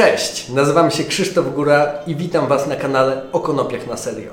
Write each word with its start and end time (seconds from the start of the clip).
Cześć, 0.00 0.48
nazywam 0.48 0.90
się 0.90 1.04
Krzysztof 1.04 1.54
Góra 1.54 1.92
i 2.06 2.16
witam 2.16 2.46
Was 2.46 2.66
na 2.66 2.76
kanale 2.76 3.22
o 3.32 3.40
konopiach 3.40 3.86
na 3.86 3.96
serio. 3.96 4.32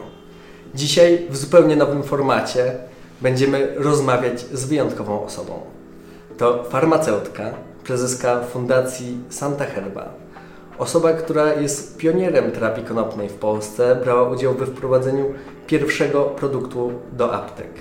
Dzisiaj 0.75 1.27
w 1.29 1.37
zupełnie 1.37 1.75
nowym 1.75 2.03
formacie 2.03 2.75
będziemy 3.21 3.73
rozmawiać 3.75 4.39
z 4.39 4.65
wyjątkową 4.65 5.25
osobą. 5.25 5.59
To 6.37 6.63
farmaceutka, 6.63 7.51
prezeska 7.83 8.41
Fundacji 8.41 9.17
Santa 9.29 9.65
Herba. 9.65 10.09
Osoba, 10.77 11.13
która 11.13 11.53
jest 11.53 11.97
pionierem 11.97 12.51
terapii 12.51 12.83
konopnej 12.83 13.29
w 13.29 13.35
Polsce, 13.35 13.95
brała 14.03 14.29
udział 14.29 14.53
we 14.53 14.65
wprowadzeniu 14.65 15.33
pierwszego 15.67 16.21
produktu 16.21 16.91
do 17.11 17.33
aptek. 17.33 17.71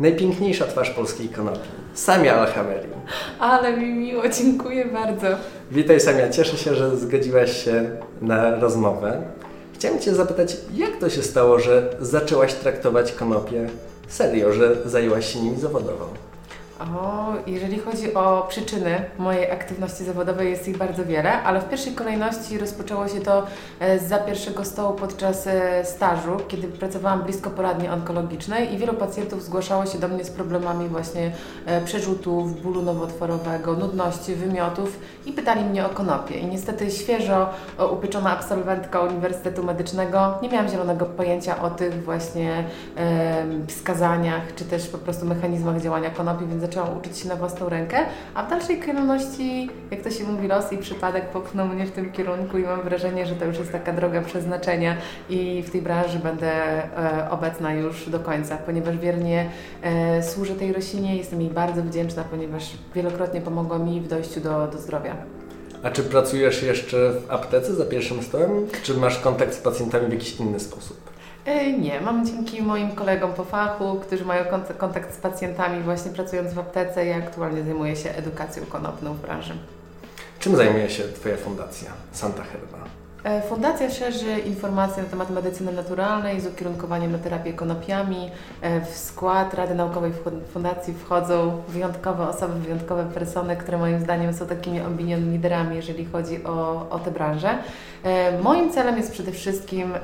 Najpiękniejsza 0.00 0.66
twarz 0.66 0.90
polskiej 0.90 1.28
konopi. 1.28 1.83
Samia 1.94 2.34
Alhameri. 2.40 2.88
Ale 3.38 3.76
mi 3.76 3.94
miło, 3.94 4.22
dziękuję 4.28 4.84
bardzo. 4.84 5.26
Witaj 5.70 6.00
Samia, 6.00 6.30
cieszę 6.30 6.56
się, 6.56 6.74
że 6.74 6.96
zgodziłaś 6.96 7.64
się 7.64 7.90
na 8.22 8.60
rozmowę. 8.60 9.22
Chciałem 9.74 9.98
Cię 9.98 10.14
zapytać, 10.14 10.56
jak 10.74 10.96
to 10.96 11.10
się 11.10 11.22
stało, 11.22 11.58
że 11.58 11.96
zaczęłaś 12.00 12.54
traktować 12.54 13.12
konopie 13.12 13.68
serio, 14.08 14.52
że 14.52 14.76
zajęłaś 14.84 15.32
się 15.32 15.40
nimi 15.40 15.60
zawodowo? 15.60 16.08
O, 16.80 17.32
jeżeli 17.46 17.78
chodzi 17.78 18.14
o 18.14 18.46
przyczyny 18.48 19.04
mojej 19.18 19.50
aktywności 19.50 20.04
zawodowej, 20.04 20.50
jest 20.50 20.68
ich 20.68 20.76
bardzo 20.76 21.04
wiele, 21.04 21.42
ale 21.42 21.60
w 21.60 21.68
pierwszej 21.68 21.92
kolejności 21.92 22.58
rozpoczęło 22.58 23.08
się 23.08 23.20
to 23.20 23.46
e, 23.80 23.98
za 23.98 24.18
pierwszego 24.18 24.64
stołu 24.64 24.94
podczas 24.94 25.46
e, 25.46 25.84
stażu, 25.84 26.36
kiedy 26.48 26.68
pracowałam 26.68 27.22
blisko 27.22 27.50
poradni 27.50 27.88
onkologicznej 27.88 28.74
i 28.74 28.78
wielu 28.78 28.94
pacjentów 28.94 29.42
zgłaszało 29.42 29.86
się 29.86 29.98
do 29.98 30.08
mnie 30.08 30.24
z 30.24 30.30
problemami 30.30 30.88
właśnie 30.88 31.32
e, 31.66 31.80
przerzutów, 31.80 32.62
bólu 32.62 32.82
nowotworowego, 32.82 33.72
nudności, 33.72 34.34
wymiotów 34.34 34.98
i 35.26 35.32
pytali 35.32 35.64
mnie 35.64 35.86
o 35.86 35.88
konopie. 35.88 36.34
I 36.34 36.46
niestety 36.46 36.90
świeżo 36.90 37.48
upieczona 37.92 38.30
absolwentka 38.30 39.00
Uniwersytetu 39.00 39.64
Medycznego 39.64 40.38
nie 40.42 40.48
miałam 40.48 40.68
zielonego 40.68 41.06
pojęcia 41.06 41.62
o 41.62 41.70
tych 41.70 42.04
właśnie 42.04 42.64
wskazaniach, 43.66 44.54
czy 44.56 44.64
też 44.64 44.88
po 44.88 44.98
prostu 44.98 45.26
mechanizmach 45.26 45.80
działania 45.80 46.10
konopi, 46.10 46.46
więc 46.46 46.63
zaczęłam 46.66 46.98
uczyć 46.98 47.18
się 47.18 47.28
na 47.28 47.36
własną 47.36 47.68
rękę, 47.68 47.98
a 48.34 48.42
w 48.42 48.50
dalszej 48.50 48.80
kolejności, 48.80 49.70
jak 49.90 50.00
to 50.00 50.10
się 50.10 50.24
mówi, 50.24 50.48
los 50.48 50.72
i 50.72 50.78
przypadek 50.78 51.28
popchnął 51.28 51.68
mnie 51.68 51.86
w 51.86 51.90
tym 51.90 52.12
kierunku 52.12 52.58
i 52.58 52.62
mam 52.62 52.82
wrażenie, 52.82 53.26
że 53.26 53.34
to 53.34 53.44
już 53.44 53.58
jest 53.58 53.72
taka 53.72 53.92
droga 53.92 54.22
przeznaczenia 54.22 54.96
i 55.28 55.62
w 55.62 55.70
tej 55.70 55.82
branży 55.82 56.18
będę 56.18 56.52
e, 56.52 57.30
obecna 57.30 57.74
już 57.74 58.08
do 58.08 58.20
końca, 58.20 58.56
ponieważ 58.56 58.98
wiernie 58.98 59.50
e, 59.82 60.22
służę 60.22 60.54
tej 60.54 60.72
roślinie, 60.72 61.16
jestem 61.16 61.40
jej 61.40 61.50
bardzo 61.50 61.82
wdzięczna, 61.82 62.24
ponieważ 62.30 62.70
wielokrotnie 62.94 63.40
pomogła 63.40 63.78
mi 63.78 64.00
w 64.00 64.08
dojściu 64.08 64.40
do, 64.40 64.66
do 64.66 64.78
zdrowia. 64.78 65.16
A 65.84 65.90
czy 65.90 66.02
pracujesz 66.02 66.62
jeszcze 66.62 67.12
w 67.12 67.30
aptece 67.30 67.74
za 67.74 67.84
pierwszym 67.84 68.22
stołem? 68.22 68.66
Czy 68.82 68.94
masz 68.94 69.18
kontakt 69.18 69.54
z 69.54 69.58
pacjentami 69.58 70.06
w 70.06 70.12
jakiś 70.12 70.40
inny 70.40 70.60
sposób? 70.60 71.10
E, 71.44 71.72
nie, 71.72 72.00
mam 72.00 72.26
dzięki 72.26 72.62
moim 72.62 72.92
kolegom 72.92 73.32
po 73.32 73.44
fachu, 73.44 74.00
którzy 74.00 74.24
mają 74.24 74.44
kontakt 74.78 75.14
z 75.14 75.16
pacjentami, 75.16 75.82
właśnie 75.82 76.10
pracując 76.10 76.52
w 76.52 76.58
aptece, 76.58 77.06
ja 77.06 77.16
aktualnie 77.16 77.62
zajmuję 77.62 77.96
się 77.96 78.10
edukacją 78.10 78.66
konopną 78.66 79.14
w 79.14 79.20
branży. 79.20 79.54
Czym 80.38 80.56
zajmuje 80.56 80.90
się 80.90 81.02
Twoja 81.02 81.36
fundacja 81.36 81.90
Santa 82.12 82.42
Herba? 82.42 83.03
E, 83.24 83.42
fundacja 83.42 83.90
szerzy 83.90 84.38
informacje 84.38 85.02
na 85.02 85.08
temat 85.08 85.30
medycyny 85.30 85.72
naturalnej 85.72 86.40
z 86.40 86.46
ukierunkowaniem 86.46 87.12
na 87.12 87.18
terapię 87.18 87.52
konopiami. 87.52 88.30
E, 88.60 88.80
w 88.80 88.88
skład 88.88 89.54
Rady 89.54 89.74
Naukowej 89.74 90.12
Fundacji 90.52 90.94
wchodzą 90.94 91.62
wyjątkowe 91.68 92.28
osoby, 92.28 92.60
wyjątkowe 92.60 93.04
persony, 93.04 93.56
które 93.56 93.78
moim 93.78 94.00
zdaniem 94.00 94.34
są 94.34 94.46
takimi 94.46 94.80
opinion 94.80 95.32
liderami, 95.32 95.76
jeżeli 95.76 96.04
chodzi 96.04 96.44
o, 96.44 96.86
o 96.90 96.98
tę 96.98 97.10
branżę. 97.10 97.58
Moim 98.42 98.70
celem 98.70 98.96
jest 98.96 99.12
przede 99.12 99.32
wszystkim 99.32 99.94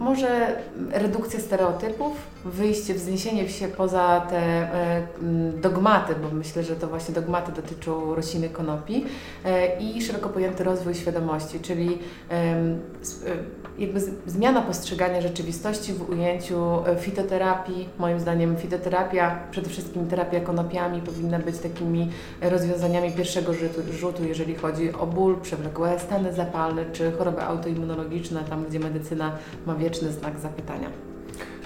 może 0.00 0.56
redukcja 0.92 1.40
stereotypów, 1.40 2.12
wyjście, 2.44 2.94
wzniesienie 2.94 3.48
się 3.48 3.68
poza 3.68 4.20
te 4.30 4.38
e, 4.38 5.02
dogmaty, 5.60 6.14
bo 6.22 6.36
myślę, 6.36 6.62
że 6.62 6.76
to 6.76 6.86
właśnie 6.88 7.14
dogmaty 7.14 7.52
dotyczą 7.52 8.14
rośliny 8.14 8.48
konopi 8.48 9.04
e, 9.44 9.80
i 9.80 10.02
szeroko 10.02 10.28
pojęty 10.28 10.64
rozwój 10.64 10.94
świadomości, 10.94 11.60
czyli 11.60 11.98
e, 12.30 12.56
jakby 13.78 14.00
zmiana 14.26 14.62
postrzegania 14.62 15.20
rzeczywistości 15.20 15.92
w 15.92 16.10
ujęciu 16.10 16.56
fitoterapii. 17.00 17.88
Moim 17.98 18.20
zdaniem 18.20 18.56
fitoterapia, 18.56 19.38
przede 19.50 19.70
wszystkim 19.70 20.06
terapia 20.06 20.40
konopiami 20.40 21.02
powinna 21.02 21.38
być 21.38 21.58
takimi 21.58 22.10
rozwiązaniami 22.40 23.12
pierwszego 23.12 23.52
rzutu, 23.92 24.24
jeżeli 24.24 24.54
chodzi 24.54 24.92
o 24.92 25.06
ból, 25.06 25.40
przewlekłe 25.40 25.98
stany 25.98 26.32
zapalne 26.32 26.84
czy 26.92 27.12
choroby 27.12 27.42
autoimmunologiczne, 27.42 28.44
tam 28.44 28.64
gdzie 28.64 28.80
medycyna 28.80 29.32
ma 29.66 29.74
wieczny 29.90 30.12
znak 30.12 30.38
zapytania 30.38 30.88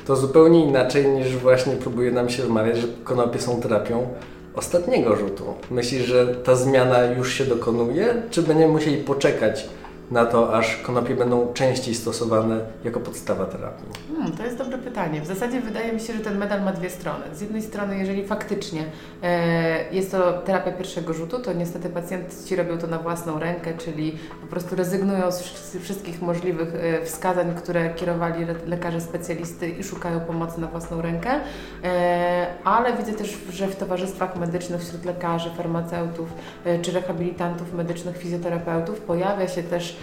to 0.06 0.16
zupełnie 0.16 0.64
inaczej 0.64 1.08
niż 1.08 1.36
właśnie 1.36 1.76
próbuje 1.76 2.12
nam 2.12 2.30
się 2.30 2.42
wmawiać, 2.42 2.76
że 2.76 2.88
konopie 3.04 3.38
są 3.38 3.60
terapią 3.60 4.06
ostatniego 4.54 5.16
rzutu. 5.16 5.44
Myślisz, 5.70 6.02
że 6.02 6.26
ta 6.26 6.56
zmiana 6.56 7.04
już 7.04 7.32
się 7.32 7.44
dokonuje, 7.44 8.22
czy 8.30 8.42
będziemy 8.42 8.72
musieli 8.72 8.96
poczekać 8.96 9.68
na 10.14 10.26
to, 10.26 10.54
aż 10.54 10.76
konopie 10.76 11.14
będą 11.14 11.52
częściej 11.52 11.94
stosowane 11.94 12.60
jako 12.84 13.00
podstawa 13.00 13.44
terapii? 13.44 13.86
Hmm, 14.16 14.32
to 14.32 14.44
jest 14.44 14.58
dobre 14.58 14.78
pytanie. 14.78 15.20
W 15.20 15.26
zasadzie 15.26 15.60
wydaje 15.60 15.92
mi 15.92 16.00
się, 16.00 16.12
że 16.12 16.20
ten 16.20 16.38
medal 16.38 16.62
ma 16.62 16.72
dwie 16.72 16.90
strony. 16.90 17.24
Z 17.32 17.40
jednej 17.40 17.62
strony, 17.62 17.98
jeżeli 17.98 18.26
faktycznie 18.26 18.84
e, 19.22 19.92
jest 19.92 20.10
to 20.10 20.32
terapia 20.32 20.72
pierwszego 20.72 21.12
rzutu, 21.12 21.38
to 21.38 21.52
niestety 21.52 21.88
pacjenci 21.88 22.56
robią 22.56 22.78
to 22.78 22.86
na 22.86 22.98
własną 22.98 23.38
rękę, 23.38 23.76
czyli 23.78 24.18
po 24.40 24.46
prostu 24.46 24.76
rezygnują 24.76 25.32
z 25.32 25.76
wszystkich 25.82 26.22
możliwych 26.22 26.74
e, 26.74 27.04
wskazań, 27.04 27.54
które 27.54 27.94
kierowali 27.94 28.46
lekarze 28.66 29.00
specjalisty 29.00 29.68
i 29.68 29.84
szukają 29.84 30.20
pomocy 30.20 30.60
na 30.60 30.66
własną 30.66 31.02
rękę. 31.02 31.40
E, 31.84 32.46
ale 32.64 32.96
widzę 32.96 33.12
też, 33.12 33.38
że 33.50 33.66
w 33.68 33.76
towarzystwach 33.76 34.36
medycznych 34.36 34.80
wśród 34.80 35.04
lekarzy, 35.04 35.50
farmaceutów 35.56 36.28
e, 36.64 36.78
czy 36.78 36.92
rehabilitantów 36.92 37.74
medycznych, 37.74 38.16
fizjoterapeutów 38.16 39.00
pojawia 39.00 39.48
się 39.48 39.62
też 39.62 39.96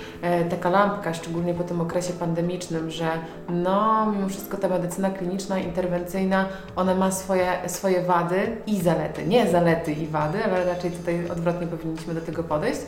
taka 0.49 0.69
lampka, 0.69 1.13
szczególnie 1.13 1.53
po 1.53 1.63
tym 1.63 1.81
okresie 1.81 2.13
pandemicznym, 2.13 2.91
że 2.91 3.07
no, 3.49 4.11
mimo 4.11 4.29
wszystko 4.29 4.57
ta 4.57 4.67
medycyna 4.67 5.09
kliniczna, 5.09 5.59
interwencyjna, 5.59 6.45
ona 6.75 6.95
ma 6.95 7.11
swoje, 7.11 7.47
swoje 7.67 8.01
wady 8.01 8.57
i 8.67 8.81
zalety. 8.81 9.25
Nie 9.25 9.47
zalety 9.47 9.93
i 9.93 10.07
wady, 10.07 10.43
ale 10.43 10.65
raczej 10.65 10.91
tutaj 10.91 11.29
odwrotnie 11.29 11.67
powinniśmy 11.67 12.13
do 12.13 12.21
tego 12.21 12.43
podejść. 12.43 12.81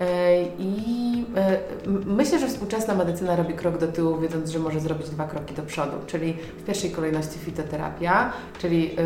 E, 0.00 0.42
I 0.58 1.26
e, 1.36 1.58
myślę, 2.06 2.38
że 2.38 2.48
współczesna 2.48 2.94
medycyna 2.94 3.36
robi 3.36 3.54
krok 3.54 3.78
do 3.78 3.86
tyłu, 3.86 4.18
wiedząc, 4.18 4.50
że 4.50 4.58
może 4.58 4.80
zrobić 4.80 5.10
dwa 5.10 5.24
kroki 5.24 5.54
do 5.54 5.62
przodu, 5.62 5.96
czyli 6.06 6.32
w 6.32 6.64
pierwszej 6.64 6.90
kolejności 6.90 7.38
fitoterapia, 7.38 8.32
czyli 8.58 8.96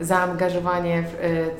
zaangażowanie 0.00 1.04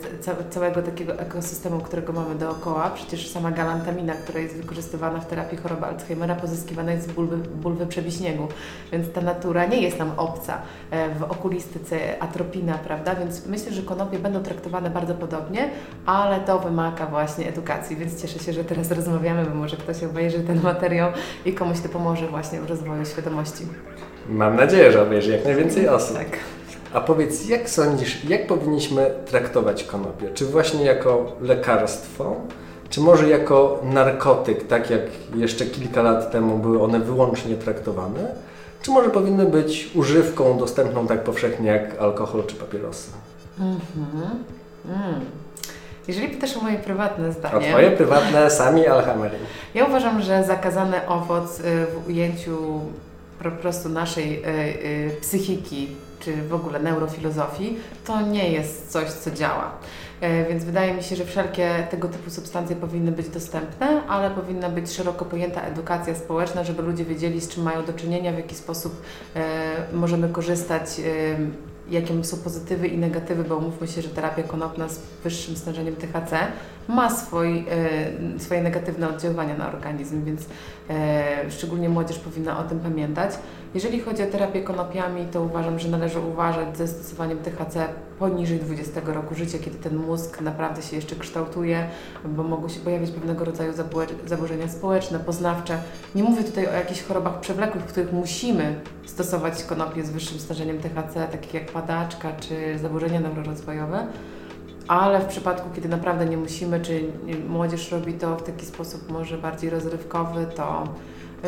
w 0.01 0.51
całego 0.51 0.83
takiego 0.83 1.19
ekosystemu, 1.19 1.81
którego 1.81 2.13
mamy 2.13 2.35
dookoła. 2.35 2.91
Przecież 2.91 3.31
sama 3.31 3.51
galantamina, 3.51 4.13
która 4.15 4.41
jest 4.41 4.57
wykorzystywana 4.57 5.21
w 5.21 5.27
terapii 5.27 5.59
choroby 5.59 5.87
Alzheimera, 5.87 6.35
pozyskiwana 6.35 6.93
jest 6.93 7.11
z 7.11 7.13
bulwy, 7.13 7.37
bulwy 7.37 7.87
przebiśniegu, 7.87 8.49
więc 8.93 9.13
ta 9.13 9.21
natura 9.21 9.67
nie 9.67 9.81
jest 9.81 9.99
nam 9.99 10.13
obca. 10.17 10.59
E, 10.91 11.15
w 11.15 11.23
okulistyce 11.23 12.23
atropina, 12.23 12.79
prawda? 12.79 13.15
Więc 13.15 13.47
myślę, 13.47 13.73
że 13.73 13.83
konopie 13.83 14.19
będą 14.19 14.43
traktowane 14.43 14.91
bardzo 14.91 15.15
podobnie, 15.15 15.71
ale 16.07 16.41
to 16.41 16.59
wymaga 16.59 17.07
właśnie 17.07 17.49
edukacji, 17.49 17.97
więc 17.97 18.23
cieszę 18.23 18.39
się, 18.39 18.53
że 18.57 18.65
teraz 18.65 18.91
rozmawiamy, 18.91 19.45
bo 19.45 19.55
może 19.55 19.77
ktoś 19.77 20.05
obejrzy 20.05 20.41
ten 20.41 20.63
materiał 20.63 21.13
i 21.45 21.53
komuś 21.53 21.81
to 21.81 21.89
pomoże 21.89 22.27
właśnie 22.27 22.61
w 22.61 22.71
rozwoju 22.71 23.05
świadomości. 23.05 23.67
Mam 24.29 24.57
nadzieję, 24.57 24.93
że 24.93 25.03
obejrzy 25.03 25.33
jak 25.33 25.45
najwięcej 25.45 25.89
osób. 25.89 26.17
Tak. 26.17 26.39
A 26.93 27.01
powiedz, 27.01 27.49
jak 27.49 27.71
sądzisz, 27.71 28.25
jak 28.25 28.47
powinniśmy 28.47 29.11
traktować 29.27 29.85
konopie? 29.85 30.29
Czy 30.35 30.47
właśnie 30.47 30.85
jako 30.85 31.33
lekarstwo, 31.41 32.37
czy 32.91 33.01
może 33.01 33.29
jako 33.29 33.81
narkotyk, 33.85 34.67
tak 34.67 34.91
jak 34.91 35.03
jeszcze 35.35 35.67
kilka 35.67 36.03
lat 36.03 36.31
temu 36.33 36.59
były 36.59 36.83
one 36.83 37.01
wyłącznie 37.01 37.57
traktowane? 37.57 38.35
Czy 38.83 38.91
może 38.91 39.11
powinny 39.11 39.47
być 39.47 39.91
używką 39.95 40.59
dostępną 40.59 41.07
tak 41.07 41.25
powszechnie 41.25 41.71
jak 41.71 41.99
alkohol 42.01 42.45
czy 42.47 42.55
papierosy? 42.55 43.11
Mhm. 43.59 44.45
Mm 44.87 45.21
jeżeli 46.09 46.29
pytasz 46.29 46.57
o 46.57 46.61
moje 46.61 46.79
prywatne 46.79 47.33
zdanie. 47.33 47.69
O 47.69 47.71
Twoje 47.71 47.91
prywatne 47.91 48.51
sami 48.51 48.87
Alhameri. 48.87 49.37
Ja 49.75 49.85
uważam, 49.85 50.23
że 50.23 50.45
zakazany 50.45 51.07
owoc 51.07 51.61
y, 51.61 51.63
w 51.63 52.09
ujęciu 52.09 52.81
po 53.43 53.51
prostu 53.51 53.89
naszej 53.89 54.43
y, 54.45 54.49
y, 54.49 55.21
psychiki, 55.21 55.89
czy 56.21 56.37
w 56.43 56.55
ogóle 56.55 56.81
neurofilozofii, 56.81 57.79
to 58.05 58.21
nie 58.21 58.53
jest 58.53 58.91
coś, 58.93 59.09
co 59.09 59.31
działa. 59.31 59.71
Więc 60.49 60.65
wydaje 60.65 60.95
mi 60.95 61.03
się, 61.03 61.17
że 61.17 61.25
wszelkie 61.25 61.87
tego 61.91 62.09
typu 62.09 62.31
substancje 62.31 62.77
powinny 62.77 63.13
być 63.13 63.29
dostępne, 63.29 64.03
ale 64.09 64.31
powinna 64.31 64.69
być 64.69 64.93
szeroko 64.93 65.25
pojęta 65.25 65.61
edukacja 65.63 66.15
społeczna, 66.15 66.65
żeby 66.65 66.83
ludzie 66.83 67.05
wiedzieli, 67.05 67.41
z 67.41 67.49
czym 67.49 67.63
mają 67.63 67.85
do 67.85 67.93
czynienia, 67.93 68.33
w 68.33 68.37
jaki 68.37 68.55
sposób 68.55 69.03
możemy 69.93 70.29
korzystać 70.29 70.89
jakie 71.91 72.25
są 72.25 72.37
pozytywy 72.37 72.89
i 72.89 72.99
negatywy, 72.99 73.45
bo 73.45 73.61
mówmy 73.61 73.89
się, 73.89 74.03
że 74.03 74.09
terapia 74.09 74.43
konopna 74.43 74.89
z 74.89 75.01
wyższym 75.25 75.57
stężeniem 75.57 75.97
THC 75.97 76.39
ma 76.89 77.11
swój, 77.11 77.59
e, 77.59 78.41
swoje 78.41 78.63
negatywne 78.63 79.09
oddziaływania 79.09 79.57
na 79.57 79.69
organizm, 79.69 80.25
więc 80.25 80.47
e, 80.91 81.51
szczególnie 81.51 81.89
młodzież 81.89 82.19
powinna 82.19 82.59
o 82.59 82.65
tym 82.65 82.81
pamiętać. 82.81 83.31
Jeżeli 83.77 84.01
chodzi 84.01 84.23
o 84.23 84.27
terapię 84.27 84.63
konopiami, 84.63 85.27
to 85.33 85.43
uważam, 85.43 85.79
że 85.79 85.89
należy 85.89 86.21
uważać 86.21 86.77
ze 86.77 86.89
stosowaniem 86.89 87.39
THC 87.39 87.89
poniżej 88.19 88.59
20 88.59 89.01
roku 89.05 89.35
życia, 89.35 89.59
kiedy 89.59 89.79
ten 89.79 89.97
mózg 89.97 90.41
naprawdę 90.41 90.83
się 90.83 90.97
jeszcze 90.97 91.17
kształtuje, 91.17 91.89
bo 92.25 92.43
mogą 92.43 92.69
się 92.69 92.81
pojawić 92.81 93.11
pewnego 93.11 93.45
rodzaju 93.45 93.73
zaburzenia 94.27 94.69
społeczne, 94.69 95.19
poznawcze. 95.19 95.79
Nie 96.15 96.23
mówię 96.23 96.45
tutaj 96.45 96.67
o 96.67 96.73
jakichś 96.73 97.03
chorobach 97.03 97.41
przewlekłych, 97.41 97.85
w 97.85 97.87
których 97.87 98.13
musimy 98.13 98.81
stosować 99.07 99.65
konopie 99.65 100.05
z 100.05 100.11
wyższym 100.11 100.39
stężeniem 100.39 100.79
THC, 100.79 101.29
takich 101.33 101.55
jak 101.55 101.73
padaczka 101.73 102.33
czy 102.33 102.79
zaburzenia 102.79 103.21
neurorozwojowe, 103.21 104.07
ale 104.89 105.21
w 105.21 105.27
przypadku, 105.27 105.71
kiedy 105.75 105.89
naprawdę 105.89 106.27
nie 106.27 106.37
musimy, 106.37 106.81
czy 106.81 107.05
młodzież 107.49 107.93
robi 107.93 108.15
to 108.15 108.37
w 108.37 108.43
taki 108.43 108.67
sposób 108.67 109.11
może 109.11 109.39
bardziej 109.39 109.71
rozrywkowy, 109.71 110.47
to 110.57 110.85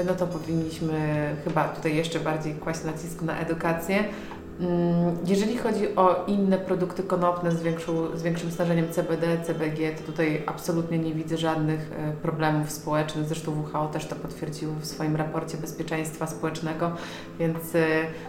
no 0.07 0.15
to 0.15 0.27
powinniśmy 0.27 0.99
chyba 1.45 1.65
tutaj 1.69 1.97
jeszcze 1.97 2.21
bardziej 2.21 2.55
kłaść 2.55 2.85
nacisk 2.85 3.23
na 3.23 3.39
edukację, 3.39 4.05
jeżeli 5.27 5.59
chodzi 5.59 5.97
o 5.97 6.25
inne 6.27 6.59
produkty 6.59 7.03
konopne 7.03 7.53
z, 7.53 7.63
większą, 7.63 8.17
z 8.17 8.23
większym 8.23 8.51
stężeniem 8.51 8.89
CBD, 8.91 9.27
CBG, 9.45 9.93
to 9.93 10.03
tutaj 10.03 10.43
absolutnie 10.47 10.99
nie 10.99 11.15
widzę 11.15 11.37
żadnych 11.37 11.93
e, 11.93 12.13
problemów 12.13 12.71
społecznych. 12.71 13.25
Zresztą 13.27 13.53
WHO 13.63 13.87
też 13.87 14.07
to 14.07 14.17
potwierdziło 14.17 14.75
w 14.81 14.87
swoim 14.87 15.17
raporcie 15.17 15.59
bezpieczeństwa 15.59 16.27
społecznego, 16.27 16.91
więc 17.39 17.75
e, 17.75 17.87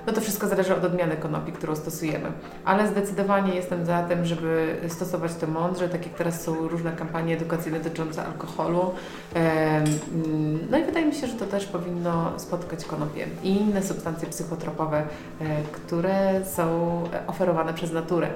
no 0.08 0.14
to 0.14 0.22
wszystko 0.22 0.48
zależy 0.48 0.76
od 0.76 0.84
odmiany 0.84 1.18
konopi, 1.18 1.52
którą 1.52 1.76
stosujemy. 1.76 2.32
Ale 2.66 2.88
zdecydowanie 2.88 3.56
jestem 3.56 3.86
za 3.86 4.04
tym, 4.04 4.26
żeby 4.26 4.78
stosować 4.88 5.36
to 5.36 5.48
mądrze, 5.48 5.90
tak 5.90 6.06
jak 6.06 6.16
teraz 6.16 6.42
są 6.42 6.68
różne 6.68 6.92
kampanie 6.92 7.36
edukacyjne 7.36 7.80
dotyczące 7.80 8.26
alkoholu. 8.26 8.92
Mm, 9.34 10.68
no 10.72 10.78
i 10.78 10.84
wydaje 10.84 11.06
mi 11.06 11.14
się, 11.14 11.28
że 11.28 11.34
to 11.34 11.46
też 11.46 11.66
powinno 11.66 12.40
spotkać 12.40 12.86
konopie 12.86 13.28
i 13.44 13.62
inne 13.62 13.84
substancje 13.84 14.28
psychotropowe, 14.28 14.98
e, 15.42 15.62
które 15.72 16.19
są 16.56 17.04
oferowane 17.28 17.74
przez 17.74 17.92
naturę. 17.92 18.28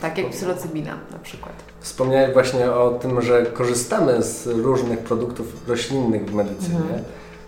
Tak 0.00 0.18
jak 0.18 0.30
psylocybina 0.30 0.98
na 1.12 1.18
przykład. 1.18 1.52
Wspomniałeś 1.80 2.32
właśnie 2.32 2.72
o 2.72 2.90
tym, 2.90 3.22
że 3.22 3.46
korzystamy 3.46 4.22
z 4.22 4.46
różnych 4.46 4.98
produktów 4.98 5.68
roślinnych 5.68 6.30
w 6.30 6.34
medycynie. 6.34 6.76
Mhm. 6.76 7.02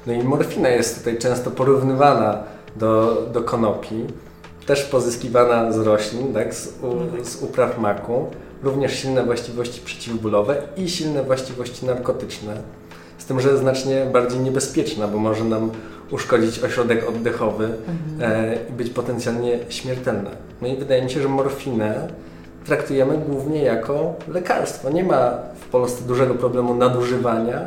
No 0.06 0.12
i 0.12 0.23
morfina 0.23 0.69
jest 0.69 0.99
tutaj 0.99 1.19
często 1.19 1.50
porównywana 1.50 2.38
do, 2.76 3.23
do 3.32 3.43
konopi, 3.43 4.05
też 4.67 4.82
pozyskiwana 4.82 5.73
z 5.73 5.79
roślin, 5.79 6.35
tak, 6.35 6.55
z, 6.55 6.67
u, 6.82 7.17
tak. 7.17 7.26
z 7.26 7.43
upraw 7.43 7.79
maku. 7.79 8.26
Również 8.62 8.99
silne 8.99 9.25
właściwości 9.25 9.81
przeciwbólowe 9.81 10.62
i 10.76 10.88
silne 10.88 11.23
właściwości 11.23 11.87
narkotyczne. 11.87 12.56
Z 13.19 13.25
tym, 13.25 13.41
że 13.41 13.58
znacznie 13.58 14.06
bardziej 14.12 14.41
niebezpieczna, 14.41 15.08
bo 15.08 15.19
może 15.19 15.44
nam 15.44 15.70
uszkodzić 16.14 16.64
ośrodek 16.64 17.08
oddechowy 17.08 17.64
mhm. 17.64 18.32
e, 18.32 18.56
i 18.70 18.72
być 18.72 18.90
potencjalnie 18.90 19.58
śmiertelna. 19.69 20.31
No 20.62 20.69
i 20.69 20.76
wydaje 20.76 21.02
mi 21.02 21.11
się, 21.11 21.20
że 21.20 21.28
morfinę 21.28 22.08
traktujemy 22.64 23.19
głównie 23.19 23.62
jako 23.62 24.14
lekarstwo. 24.28 24.90
Nie 24.90 25.05
ma 25.05 25.38
w 25.61 25.69
Polsce 25.69 26.05
dużego 26.05 26.34
problemu 26.34 26.75
nadużywania 26.75 27.61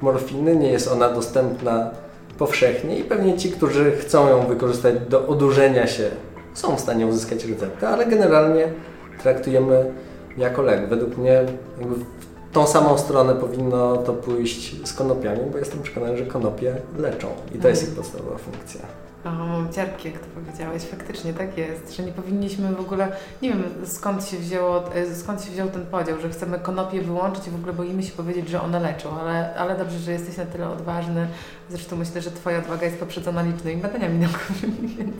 morfiny, 0.00 0.56
nie 0.56 0.70
jest 0.70 0.88
ona 0.88 1.08
dostępna 1.08 1.90
powszechnie 2.38 2.98
i 2.98 3.04
pewnie 3.04 3.36
ci, 3.36 3.50
którzy 3.50 3.92
chcą 3.92 4.28
ją 4.28 4.46
wykorzystać 4.46 4.94
do 5.08 5.26
odurzenia 5.26 5.86
się, 5.86 6.10
są 6.54 6.76
w 6.76 6.80
stanie 6.80 7.06
uzyskać 7.06 7.44
receptę, 7.44 7.88
ale 7.88 8.06
generalnie 8.06 8.68
traktujemy 9.22 9.92
jako 10.38 10.62
lek. 10.62 10.88
Według 10.88 11.16
mnie 11.16 11.44
tą 12.58 12.66
samą 12.66 12.98
stronę 12.98 13.34
powinno 13.34 13.96
to 13.96 14.12
pójść 14.12 14.88
z 14.88 14.92
konopiami, 14.92 15.50
bo 15.52 15.58
jestem 15.58 15.82
przekonany, 15.82 16.18
że 16.18 16.26
konopie 16.26 16.76
leczą 16.98 17.28
i 17.54 17.58
to 17.58 17.68
jest 17.68 17.82
ich 17.82 17.94
podstawowa 17.94 18.38
funkcja. 18.38 18.80
O, 19.24 19.30
mam 19.30 19.72
ciarki, 19.72 20.08
jak 20.08 20.18
to 20.18 20.26
powiedziałeś. 20.34 20.82
Faktycznie 20.82 21.32
tak 21.32 21.58
jest, 21.58 21.96
że 21.96 22.02
nie 22.02 22.12
powinniśmy 22.12 22.74
w 22.74 22.80
ogóle, 22.80 23.12
nie 23.42 23.48
wiem 23.48 23.62
skąd 23.84 24.24
się, 24.24 24.36
wzięło, 24.36 24.94
e, 24.94 25.14
skąd 25.14 25.44
się 25.44 25.50
wziął 25.50 25.68
ten 25.68 25.86
podział, 25.86 26.20
że 26.20 26.30
chcemy 26.30 26.58
konopie 26.58 27.02
wyłączyć 27.02 27.46
i 27.46 27.50
w 27.50 27.54
ogóle 27.54 27.72
boimy 27.72 28.02
się 28.02 28.12
powiedzieć, 28.12 28.48
że 28.48 28.62
one 28.62 28.80
leczą, 28.80 29.20
ale, 29.20 29.54
ale 29.54 29.78
dobrze, 29.78 29.98
że 29.98 30.12
jesteś 30.12 30.36
na 30.36 30.44
tyle 30.46 30.68
odważny. 30.68 31.28
Zresztą 31.70 31.96
myślę, 31.96 32.20
że 32.20 32.30
Twoja 32.30 32.58
odwaga 32.58 32.86
jest 32.86 32.98
poprzedzona 32.98 33.42
licznymi 33.42 33.82
badaniami 33.82 34.18
naukowymi, 34.18 34.88
więc, 34.98 35.16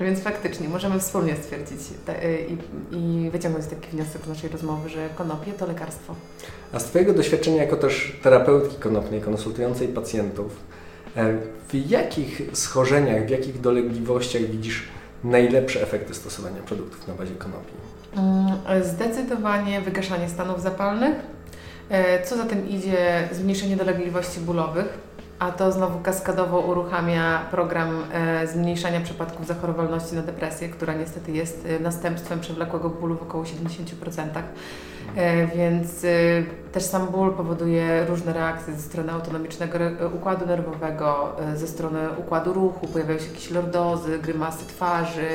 więc 0.00 0.20
faktycznie 0.20 0.68
możemy 0.68 1.00
wspólnie 1.00 1.36
stwierdzić 1.36 1.80
te, 2.06 2.14
i, 2.42 2.58
i 2.90 3.30
wyciągnąć 3.30 3.66
taki 3.66 3.88
wniosek 3.90 4.24
z 4.24 4.28
naszej 4.28 4.50
rozmowy, 4.50 4.88
że 4.88 5.08
konopie 5.16 5.52
to 5.52 5.66
lekarstwo. 5.66 6.14
A 6.72 6.78
z 6.78 6.84
Twojego 6.84 7.14
doświadczenia 7.14 7.62
jako 7.62 7.76
też 7.76 8.20
terapeutki 8.22 8.76
konopnej, 8.76 9.20
konsultującej 9.20 9.88
pacjentów, 9.88 10.52
e, 10.52 10.77
w 11.68 11.90
jakich 11.90 12.42
schorzeniach, 12.52 13.26
w 13.26 13.30
jakich 13.30 13.60
dolegliwościach 13.60 14.42
widzisz 14.42 14.82
najlepsze 15.24 15.82
efekty 15.82 16.14
stosowania 16.14 16.62
produktów 16.62 17.08
na 17.08 17.14
bazie 17.14 17.34
konopi? 17.34 17.72
Mm, 18.16 18.84
zdecydowanie 18.84 19.80
wygaszanie 19.80 20.28
stanów 20.28 20.62
zapalnych. 20.62 21.14
E, 21.90 22.22
co 22.22 22.36
za 22.36 22.44
tym 22.44 22.68
idzie, 22.68 23.28
zmniejszenie 23.32 23.76
dolegliwości 23.76 24.40
bólowych, 24.40 24.98
a 25.38 25.50
to 25.50 25.72
znowu 25.72 26.00
kaskadowo 26.00 26.60
uruchamia 26.60 27.46
program 27.50 28.04
e, 28.12 28.46
zmniejszania 28.46 29.00
przypadków 29.00 29.46
zachorowalności 29.46 30.14
na 30.14 30.22
depresję, 30.22 30.68
która 30.68 30.94
niestety 30.94 31.32
jest 31.32 31.68
następstwem 31.80 32.40
przewlekłego 32.40 32.90
bólu 32.90 33.16
w 33.16 33.22
około 33.22 33.44
70%. 33.44 34.42
E, 35.16 35.46
więc 35.46 36.06
też 36.72 36.82
sam 36.82 37.06
ból 37.06 37.34
powoduje 37.34 38.06
różne 38.08 38.32
reakcje 38.32 38.74
ze 38.74 38.82
strony 38.82 39.12
autonomicznego 39.12 39.78
układu 40.14 40.46
nerwowego, 40.46 41.36
e, 41.40 41.56
ze 41.56 41.68
strony 41.68 41.98
układu 42.18 42.52
ruchu, 42.52 42.86
pojawiają 42.86 43.18
się 43.18 43.26
jakieś 43.26 43.50
lordozy, 43.50 44.18
grymasy 44.18 44.66
twarzy, 44.66 45.26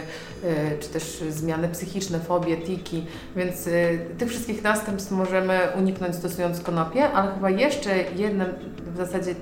e, 0.43 0.77
czy 0.77 0.89
też 0.89 1.23
zmiany 1.29 1.69
psychiczne, 1.69 2.19
fobie, 2.19 2.57
tiki, 2.57 3.05
więc 3.35 3.69
tych 4.17 4.29
wszystkich 4.29 4.63
następstw 4.63 5.11
możemy 5.11 5.59
uniknąć 5.77 6.15
stosując 6.15 6.59
konopie, 6.61 7.11
ale 7.11 7.33
chyba 7.33 7.49
jeszcze 7.49 7.89
jednym, 8.15 8.47
w 8.93 8.97
zasadzie 8.97 9.35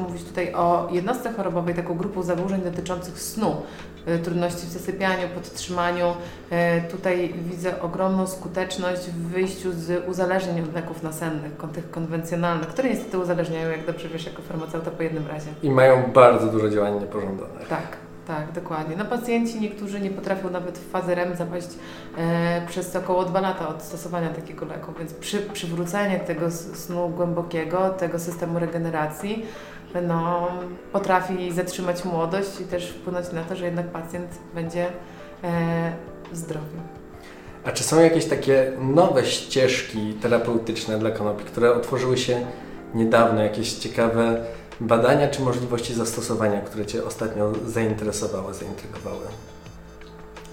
ciężko 0.00 0.08
mówić 0.08 0.24
tutaj 0.24 0.54
o 0.54 0.88
jednostce 0.90 1.32
chorobowej, 1.32 1.74
taką 1.74 1.94
grupą 1.94 2.22
zaburzeń 2.22 2.62
dotyczących 2.62 3.20
snu, 3.20 3.56
E, 4.06 4.18
trudności 4.18 4.66
w 4.66 4.70
zasypianiu, 4.70 5.28
podtrzymaniu. 5.34 6.14
E, 6.50 6.80
tutaj 6.80 7.34
widzę 7.50 7.82
ogromną 7.82 8.26
skuteczność 8.26 9.02
w 9.02 9.28
wyjściu 9.28 9.72
z 9.72 10.08
uzależnień 10.08 10.60
od 10.60 10.74
leków 10.74 11.02
nasennych, 11.02 11.52
tych 11.72 11.90
konwencjonalnych, 11.90 12.68
które 12.68 12.88
niestety 12.88 13.18
uzależniają, 13.18 13.70
jak 13.70 13.86
dobrze 13.86 14.08
wiesz, 14.08 14.26
jako 14.26 14.42
farmaceuta 14.42 14.90
po 14.90 15.02
jednym 15.02 15.26
razie. 15.26 15.50
I 15.62 15.70
mają 15.70 16.12
bardzo 16.12 16.46
dużo 16.46 16.70
działań 16.70 17.00
niepożądanych. 17.00 17.68
Tak. 17.68 17.96
Tak, 18.26 18.52
dokładnie. 18.52 18.96
No 18.96 19.04
pacjenci 19.04 19.60
niektórzy 19.60 20.00
nie 20.00 20.10
potrafią 20.10 20.50
nawet 20.50 20.78
w 20.78 20.90
fazę 20.90 21.14
REM 21.14 21.36
zapaść 21.36 21.68
e, 22.18 22.66
przez 22.66 22.96
około 22.96 23.24
dwa 23.24 23.40
lata 23.40 23.68
od 23.68 23.82
stosowania 23.82 24.28
takiego 24.28 24.66
leku, 24.66 24.92
więc 24.98 25.14
przy, 25.14 25.38
przywrócenie 25.38 26.20
tego 26.20 26.50
snu 26.50 27.08
głębokiego, 27.08 27.90
tego 27.90 28.18
systemu 28.18 28.58
regeneracji 28.58 29.46
no, 30.02 30.48
potrafi 30.92 31.52
zatrzymać 31.52 32.04
młodość 32.04 32.60
i 32.60 32.64
też 32.64 32.90
wpłynąć 32.90 33.32
na 33.32 33.44
to, 33.44 33.56
że 33.56 33.64
jednak 33.64 33.86
pacjent 33.86 34.28
będzie 34.54 34.86
e, 35.44 35.92
zdrowy. 36.32 36.76
A 37.64 37.72
czy 37.72 37.84
są 37.84 38.00
jakieś 38.00 38.24
takie 38.24 38.72
nowe 38.80 39.26
ścieżki 39.26 40.14
terapeutyczne 40.22 40.98
dla 40.98 41.10
konopi, 41.10 41.44
które 41.44 41.74
otworzyły 41.74 42.18
się 42.18 42.46
niedawno, 42.94 43.42
jakieś 43.42 43.72
ciekawe 43.72 44.44
badania 44.80 45.28
czy 45.28 45.42
możliwości 45.42 45.94
zastosowania, 45.94 46.60
które 46.60 46.86
Cię 46.86 47.04
ostatnio 47.04 47.52
zainteresowały, 47.66 48.54
zaintrygowały? 48.54 49.24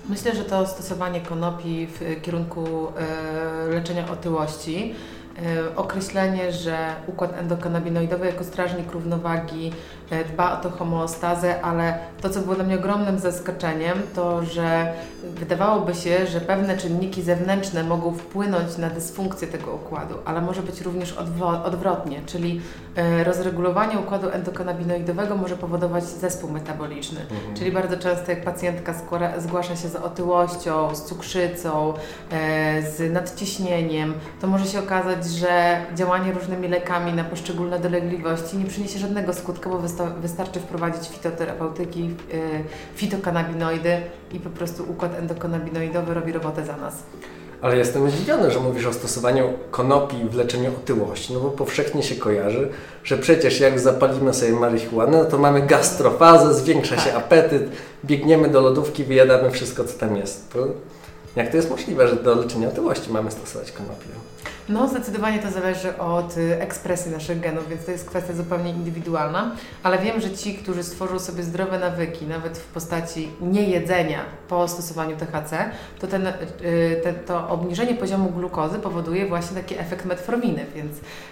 Myślę, 0.09 0.35
że 0.35 0.43
to 0.43 0.67
stosowanie 0.67 1.21
konopi 1.21 1.87
w 1.87 2.21
kierunku 2.21 2.87
e, 2.97 3.67
leczenia 3.69 4.09
otyłości 4.11 4.95
określenie, 5.75 6.51
że 6.51 6.77
układ 7.07 7.39
endokanabinoidowy 7.39 8.25
jako 8.25 8.43
strażnik 8.43 8.91
równowagi 8.91 9.71
e, 10.09 10.25
dba 10.25 10.59
o 10.59 10.63
tę 10.63 10.69
homeostazę, 10.69 11.61
ale 11.61 11.99
to, 12.21 12.29
co 12.29 12.39
było 12.39 12.55
dla 12.55 12.63
mnie 12.63 12.75
ogromnym 12.75 13.19
zaskoczeniem, 13.19 13.97
to, 14.15 14.45
że 14.45 14.93
wydawałoby 15.23 15.95
się, 15.95 16.27
że 16.27 16.41
pewne 16.41 16.77
czynniki 16.77 17.21
zewnętrzne 17.21 17.83
mogą 17.83 18.13
wpłynąć 18.13 18.77
na 18.77 18.89
dysfunkcję 18.89 19.47
tego 19.47 19.73
układu, 19.73 20.15
ale 20.25 20.41
może 20.41 20.61
być 20.61 20.81
również 20.81 21.13
odwrotnie, 21.65 22.21
czyli 22.25 22.61
e, 22.95 23.23
rozregulowanie 23.23 23.99
układu 23.99 24.29
endokanabinoidowego 24.29 25.35
może 25.37 25.57
powodować 25.57 26.03
zespół 26.03 26.51
metaboliczny. 26.51 27.21
Mhm. 27.21 27.55
Czyli 27.55 27.71
bardzo 27.71 27.97
często 27.97 28.31
jak 28.31 28.43
pacjentka 28.43 28.93
zgłasza 29.37 29.75
się 29.75 29.87
z 29.87 29.95
otyłością, 29.95 30.95
z 30.95 31.03
cukrzycą, 31.03 31.93
z 32.81 33.13
nadciśnieniem, 33.13 34.13
to 34.41 34.47
może 34.47 34.65
się 34.65 34.79
okazać, 34.79 35.26
że 35.29 35.81
działanie 35.95 36.31
różnymi 36.31 36.67
lekami 36.67 37.13
na 37.13 37.23
poszczególne 37.23 37.79
dolegliwości 37.79 38.57
nie 38.57 38.65
przyniesie 38.65 38.99
żadnego 38.99 39.33
skutku, 39.33 39.69
bo 39.69 39.79
wystarczy 40.21 40.59
wprowadzić 40.59 41.09
fitoterapeutyki, 41.09 42.03
yy, 42.03 42.13
fitokanabinoidy 42.95 44.01
i 44.31 44.39
po 44.39 44.49
prostu 44.49 44.91
układ 44.91 45.19
endokanabinoidowy 45.19 46.13
robi 46.13 46.31
robotę 46.31 46.65
za 46.65 46.77
nas. 46.77 47.03
Ale 47.61 47.77
jestem 47.77 48.09
zdziwiony, 48.11 48.51
że 48.51 48.59
mówisz 48.59 48.85
o 48.85 48.93
stosowaniu 48.93 49.53
konopi 49.71 50.15
w 50.31 50.35
leczeniu 50.35 50.69
otyłości, 50.69 51.33
no 51.33 51.39
bo 51.39 51.49
powszechnie 51.49 52.03
się 52.03 52.15
kojarzy, 52.15 52.69
że 53.03 53.17
przecież 53.17 53.59
jak 53.59 53.79
zapalimy 53.79 54.33
sobie 54.33 54.51
marihuanę, 54.51 55.17
no 55.17 55.25
to 55.25 55.37
mamy 55.37 55.61
gastrofazę, 55.61 56.53
zwiększa 56.53 56.95
tak. 56.95 57.05
się 57.05 57.13
apetyt, 57.13 57.69
biegniemy 58.05 58.49
do 58.49 58.61
lodówki, 58.61 59.03
wyjadamy 59.03 59.51
wszystko, 59.51 59.83
co 59.83 59.99
tam 59.99 60.17
jest. 60.17 60.53
To 60.53 60.59
jak 61.37 61.49
to 61.49 61.57
jest 61.57 61.69
możliwe, 61.69 62.07
że 62.07 62.15
do 62.15 62.35
leczenia 62.35 62.67
otyłości 62.67 63.11
mamy 63.11 63.31
stosować 63.31 63.71
konopie? 63.71 64.05
No, 64.69 64.87
zdecydowanie 64.87 65.39
to 65.39 65.51
zależy 65.51 65.97
od 65.97 66.37
y, 66.37 66.61
ekspresji 66.61 67.11
naszych 67.11 67.39
genów, 67.39 67.69
więc 67.69 67.85
to 67.85 67.91
jest 67.91 68.09
kwestia 68.09 68.33
zupełnie 68.33 68.69
indywidualna, 68.69 69.55
ale 69.83 69.97
wiem, 69.97 70.21
że 70.21 70.31
ci, 70.31 70.53
którzy 70.53 70.83
stworzą 70.83 71.19
sobie 71.19 71.43
zdrowe 71.43 71.79
nawyki, 71.79 72.25
nawet 72.25 72.57
w 72.57 72.65
postaci 72.65 73.29
niejedzenia 73.41 74.19
po 74.47 74.67
stosowaniu 74.67 75.17
THC, 75.17 75.71
to 75.99 76.07
ten, 76.07 76.27
y, 76.27 76.33
te, 77.03 77.13
to 77.13 77.49
obniżenie 77.49 77.93
poziomu 77.93 78.29
glukozy 78.29 78.79
powoduje 78.79 79.25
właśnie 79.25 79.57
taki 79.57 79.79
efekt 79.79 80.05
metforminy, 80.05 80.65
więc, 80.75 80.91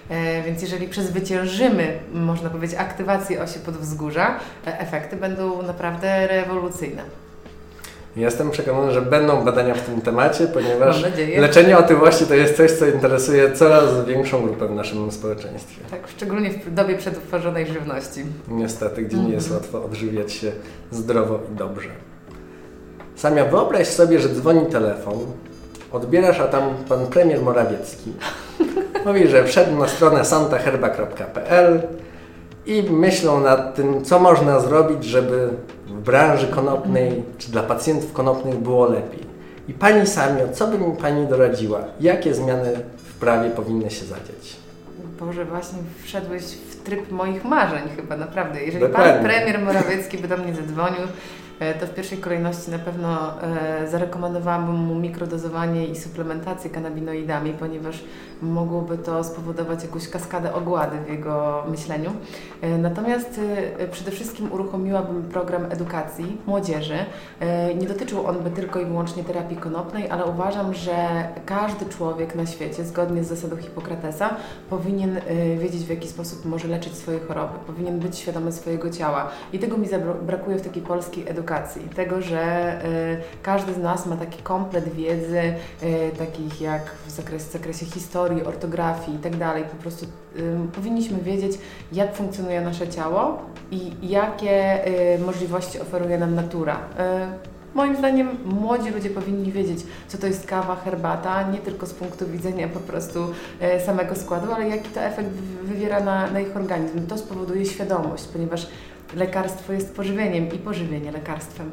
e, 0.09 0.43
więc 0.43 0.61
jeżeli 0.61 0.87
przezwyciężymy, 0.87 1.99
można 2.13 2.49
powiedzieć, 2.49 2.79
aktywację 2.79 3.43
osi 3.43 3.59
podwzgórza, 3.59 4.39
e, 4.67 4.79
efekty 4.79 5.15
będą 5.15 5.61
naprawdę 5.61 6.27
rewolucyjne. 6.27 7.03
Jestem 8.15 8.51
przekonany, 8.51 8.91
że 8.91 9.01
będą 9.01 9.45
badania 9.45 9.75
w 9.75 9.81
tym 9.81 10.01
temacie, 10.01 10.47
ponieważ 10.47 11.03
leczenie 11.37 11.77
otyłości 11.77 12.25
to 12.25 12.35
jest 12.35 12.57
coś, 12.57 12.71
co 12.71 12.85
interesuje 12.85 13.51
coraz 13.51 14.05
większą 14.05 14.41
grupę 14.41 14.67
w 14.67 14.71
naszym 14.71 15.11
społeczeństwie. 15.11 15.81
Tak, 15.91 16.07
szczególnie 16.07 16.49
w 16.49 16.73
dobie 16.73 16.97
przetworzonej 16.97 17.67
żywności. 17.67 18.21
Niestety, 18.47 19.01
gdzie 19.01 19.17
nie 19.17 19.33
jest 19.33 19.47
mhm. 19.47 19.61
łatwo 19.61 19.83
odżywiać 19.83 20.33
się 20.33 20.51
zdrowo 20.91 21.39
i 21.53 21.55
dobrze. 21.55 21.89
Samia, 23.15 23.45
wyobraź 23.45 23.87
sobie, 23.87 24.19
że 24.19 24.29
dzwoni 24.29 24.65
telefon, 24.65 25.17
odbierasz, 25.91 26.39
a 26.39 26.47
tam 26.47 26.63
pan 26.89 27.07
premier 27.07 27.41
Morawiecki 27.41 28.13
mówi, 29.05 29.27
że 29.27 29.43
wszedł 29.43 29.79
na 29.79 29.87
stronę 29.87 30.25
santaherba.pl 30.25 31.81
i 32.65 32.83
myślą 32.83 33.39
nad 33.39 33.75
tym, 33.75 34.05
co 34.05 34.19
można 34.19 34.59
zrobić, 34.59 35.03
żeby 35.03 35.49
branży 36.05 36.47
konopnej 36.47 37.23
czy 37.37 37.51
dla 37.51 37.63
pacjentów 37.63 38.13
konopnych 38.13 38.55
było 38.55 38.85
lepiej. 38.85 39.25
I 39.67 39.73
Pani 39.73 40.07
Samio, 40.07 40.49
co 40.53 40.67
by 40.67 40.77
mi 40.77 40.97
Pani 40.97 41.27
doradziła? 41.27 41.79
Jakie 41.99 42.33
zmiany 42.33 42.79
w 42.97 43.13
prawie 43.13 43.49
powinny 43.49 43.89
się 43.89 44.05
zadziać? 44.05 44.55
Boże, 45.19 45.45
właśnie 45.45 45.79
wszedłeś 46.03 46.43
w 46.43 46.83
tryb 46.83 47.11
moich 47.11 47.45
marzeń 47.45 47.83
chyba, 47.95 48.17
naprawdę. 48.17 48.63
Jeżeli 48.63 48.85
Dokładnie. 48.85 49.13
Pan 49.13 49.23
Premier 49.23 49.61
Morawiecki 49.61 50.17
by 50.17 50.27
do 50.27 50.37
mnie 50.37 50.55
zadzwonił, 50.55 51.01
to 51.79 51.87
w 51.87 51.93
pierwszej 51.93 52.17
kolejności 52.17 52.71
na 52.71 52.79
pewno 52.79 53.41
e, 53.41 53.87
zarekomendowałabym 53.87 54.75
mu 54.75 54.95
mikrodozowanie 54.95 55.87
i 55.87 55.95
suplementację 55.95 56.69
kanabinoidami, 56.69 57.53
ponieważ 57.53 58.03
mogłoby 58.41 58.97
to 58.97 59.23
spowodować 59.23 59.83
jakąś 59.83 60.09
kaskadę 60.09 60.53
ogłady 60.53 60.97
w 61.05 61.09
jego 61.09 61.63
myśleniu. 61.67 62.11
E, 62.61 62.77
natomiast 62.77 63.39
przede 63.91 64.11
wszystkim 64.11 64.51
uruchomiłabym 64.51 65.23
program 65.23 65.65
edukacji 65.71 66.37
młodzieży. 66.45 66.97
Nie 67.79 67.87
dotyczył 67.87 68.27
on 68.27 68.39
by 68.43 68.49
tylko 68.49 68.79
i 68.79 68.85
wyłącznie 68.85 69.23
terapii 69.23 69.57
konopnej, 69.57 70.09
ale 70.09 70.25
uważam, 70.25 70.73
że 70.73 71.27
każdy 71.45 71.85
człowiek 71.85 72.35
na 72.35 72.45
świecie, 72.45 72.85
zgodnie 72.85 73.23
z 73.23 73.27
zasadą 73.27 73.57
Hipokratesa, 73.57 74.29
powinien 74.69 75.21
wiedzieć 75.59 75.81
w 75.81 75.89
jaki 75.89 76.07
sposób 76.07 76.45
może 76.45 76.67
leczyć 76.67 76.93
swoje 76.93 77.19
choroby, 77.19 77.53
powinien 77.67 77.99
być 77.99 78.17
świadomy 78.17 78.51
swojego 78.51 78.89
ciała. 78.89 79.27
I 79.53 79.59
tego 79.59 79.77
mi 79.77 79.87
brakuje 80.21 80.57
w 80.57 80.61
takiej 80.61 80.83
polskiej 80.83 81.23
edukacji 81.27 81.44
edukacji, 81.45 81.81
tego, 81.95 82.21
że 82.21 82.75
y, 82.85 83.43
każdy 83.43 83.73
z 83.73 83.77
nas 83.77 84.05
ma 84.05 84.17
taki 84.17 84.43
komplet 84.43 84.93
wiedzy, 84.93 85.41
y, 85.83 86.11
takich 86.17 86.61
jak 86.61 86.91
w 87.07 87.11
zakresie, 87.11 87.45
w 87.45 87.51
zakresie 87.51 87.85
historii, 87.85 88.43
ortografii 88.43 89.17
i 89.17 89.19
tak 89.19 89.35
dalej. 89.35 89.63
Po 89.63 89.75
prostu 89.75 90.05
y, 90.05 90.09
powinniśmy 90.75 91.19
wiedzieć, 91.19 91.51
jak 91.91 92.15
funkcjonuje 92.15 92.61
nasze 92.61 92.87
ciało 92.87 93.41
i 93.71 94.09
jakie 94.09 94.79
możliwości 95.25 95.79
oferuje 95.79 96.17
nam 96.17 96.35
natura. 96.35 96.79
Moim 97.73 97.95
zdaniem 97.95 98.29
młodzi 98.45 98.89
ludzie 98.89 99.09
powinni 99.09 99.51
wiedzieć, 99.51 99.79
co 100.07 100.17
to 100.17 100.27
jest 100.27 100.47
kawa, 100.47 100.75
herbata, 100.75 101.51
nie 101.51 101.57
tylko 101.57 101.85
z 101.85 101.93
punktu 101.93 102.27
widzenia 102.27 102.67
po 102.67 102.79
prostu 102.79 103.19
samego 103.85 104.15
składu, 104.15 104.53
ale 104.53 104.69
jaki 104.69 104.89
to 104.89 105.01
efekt 105.01 105.29
wywiera 105.63 105.99
na, 105.99 106.31
na 106.31 106.39
ich 106.39 106.55
organizm. 106.55 107.07
To 107.07 107.17
spowoduje 107.17 107.65
świadomość, 107.65 108.27
ponieważ 108.33 108.67
lekarstwo 109.15 109.73
jest 109.73 109.95
pożywieniem 109.95 110.47
i 110.53 110.57
pożywienie 110.57 111.11
lekarstwem. 111.11 111.71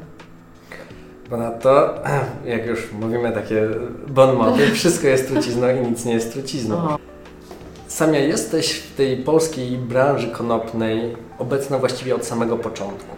Ponadto, 1.29 1.95
jak 2.45 2.65
już 2.65 2.91
mówimy 2.91 3.31
takie 3.31 3.67
bon 4.07 4.35
moty, 4.35 4.71
wszystko 4.75 5.07
jest 5.07 5.27
trucizną 5.27 5.67
i 5.75 5.87
nic 5.87 6.05
nie 6.05 6.13
jest 6.13 6.33
trucizną. 6.33 6.97
Samia, 7.87 8.19
jesteś 8.19 8.73
w 8.73 8.95
tej 8.95 9.17
polskiej 9.17 9.77
branży 9.77 10.27
konopnej 10.27 11.15
obecna 11.37 11.77
właściwie 11.77 12.15
od 12.15 12.25
samego 12.25 12.57
początku. 12.57 13.15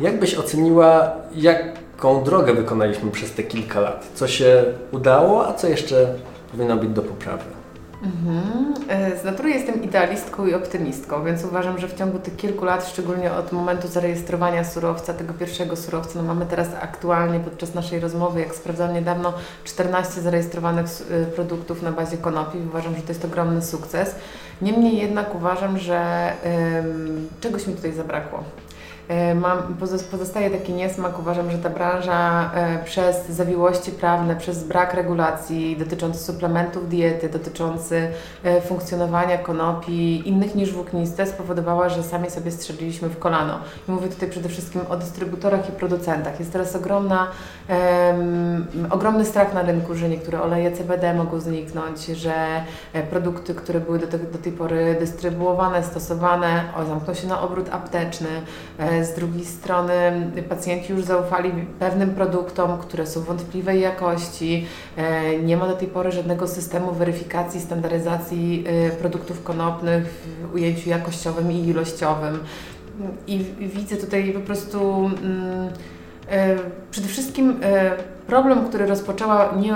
Jak 0.00 0.20
byś 0.20 0.34
oceniła, 0.34 1.12
jaką 1.34 2.24
drogę 2.24 2.54
wykonaliśmy 2.54 3.10
przez 3.10 3.32
te 3.32 3.42
kilka 3.42 3.80
lat? 3.80 4.06
Co 4.14 4.28
się 4.28 4.64
udało, 4.92 5.48
a 5.48 5.52
co 5.52 5.68
jeszcze 5.68 6.14
powinno 6.52 6.76
być 6.76 6.90
do 6.90 7.02
poprawy? 7.02 7.55
Mhm. 8.02 8.74
E, 8.88 9.18
z 9.18 9.24
natury 9.24 9.50
jestem 9.50 9.82
idealistką 9.82 10.46
i 10.46 10.54
optymistką, 10.54 11.24
więc 11.24 11.44
uważam, 11.44 11.78
że 11.78 11.88
w 11.88 11.94
ciągu 11.94 12.18
tych 12.18 12.36
kilku 12.36 12.64
lat, 12.64 12.88
szczególnie 12.88 13.32
od 13.32 13.52
momentu 13.52 13.88
zarejestrowania 13.88 14.64
surowca, 14.64 15.14
tego 15.14 15.34
pierwszego 15.34 15.76
surowca, 15.76 16.22
no 16.22 16.22
mamy 16.22 16.46
teraz 16.46 16.68
aktualnie 16.80 17.40
podczas 17.40 17.74
naszej 17.74 18.00
rozmowy, 18.00 18.40
jak 18.40 18.54
sprawdzałam 18.54 18.94
niedawno, 18.94 19.32
14 19.64 20.20
zarejestrowanych 20.20 20.86
e, 21.10 21.26
produktów 21.26 21.82
na 21.82 21.92
bazie 21.92 22.16
konopi. 22.16 22.58
Uważam, 22.58 22.96
że 22.96 23.02
to 23.02 23.08
jest 23.08 23.24
ogromny 23.24 23.62
sukces. 23.62 24.14
Niemniej 24.62 24.96
jednak 24.96 25.34
uważam, 25.34 25.78
że 25.78 26.32
um, 26.44 27.28
czegoś 27.40 27.66
mi 27.66 27.74
tutaj 27.74 27.92
zabrakło. 27.92 28.44
E, 29.08 29.34
mam, 29.34 29.58
pozostaje 30.10 30.50
taki 30.50 30.72
niesmak. 30.72 31.18
Uważam, 31.18 31.50
że 31.50 31.58
ta 31.58 31.70
branża 31.70 32.50
e, 32.54 32.84
przez 32.84 33.28
zawiłości 33.28 33.90
prawne, 33.90 34.36
przez 34.36 34.64
brak 34.64 34.94
regulacji 34.94 35.76
dotyczący 35.76 36.24
suplementów 36.24 36.88
diety, 36.88 37.28
dotyczący 37.28 38.08
e, 38.44 38.60
funkcjonowania 38.60 39.38
konopi 39.38 40.28
innych 40.28 40.54
niż 40.54 40.72
włókniste 40.72 41.26
spowodowała, 41.26 41.88
że 41.88 42.02
sami 42.02 42.30
sobie 42.30 42.50
strzeliliśmy 42.50 43.08
w 43.08 43.18
kolano. 43.18 43.58
I 43.88 43.92
mówię 43.92 44.08
tutaj 44.08 44.30
przede 44.30 44.48
wszystkim 44.48 44.80
o 44.88 44.96
dystrybutorach 44.96 45.68
i 45.68 45.72
producentach. 45.72 46.38
Jest 46.38 46.52
teraz 46.52 46.76
ogromna, 46.76 47.26
um, 47.68 48.66
ogromny 48.90 49.24
strach 49.24 49.54
na 49.54 49.62
rynku, 49.62 49.94
że 49.94 50.08
niektóre 50.08 50.42
oleje 50.42 50.72
CBD 50.72 51.14
mogą 51.14 51.40
zniknąć, 51.40 52.06
że 52.06 52.34
produkty, 53.10 53.54
które 53.54 53.80
były 53.80 53.98
do, 53.98 54.06
te, 54.06 54.18
do 54.18 54.38
tej 54.38 54.52
pory 54.52 54.96
dystrybuowane, 55.00 55.82
stosowane, 55.82 56.64
zamkną 56.88 57.14
się 57.14 57.26
na 57.26 57.40
obrót 57.40 57.68
apteczny, 57.72 58.28
z 59.04 59.14
drugiej 59.14 59.44
strony 59.44 59.92
pacjenci 60.48 60.92
już 60.92 61.04
zaufali 61.04 61.52
pewnym 61.78 62.10
produktom, 62.10 62.78
które 62.78 63.06
są 63.06 63.20
wątpliwej 63.20 63.80
jakości. 63.80 64.66
E, 64.96 65.38
nie 65.38 65.56
ma 65.56 65.66
do 65.66 65.76
tej 65.76 65.88
pory 65.88 66.12
żadnego 66.12 66.48
systemu 66.48 66.92
weryfikacji, 66.92 67.60
standaryzacji 67.60 68.64
e, 68.66 68.90
produktów 68.90 69.42
konopnych 69.42 70.04
w 70.52 70.54
ujęciu 70.54 70.90
jakościowym 70.90 71.52
i 71.52 71.68
ilościowym. 71.68 72.38
I 73.26 73.38
widzę 73.60 73.96
tutaj 73.96 74.32
po 74.32 74.40
prostu 74.40 75.10
mm, 75.22 75.68
e, 76.30 76.56
przede 76.90 77.08
wszystkim 77.08 77.60
problem, 78.26 78.68
który 78.68 78.86
rozpoczęła 78.86 79.52
nie, 79.56 79.74